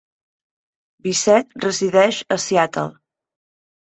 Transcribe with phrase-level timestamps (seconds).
[1.07, 2.87] Bissett resideix a Seattle.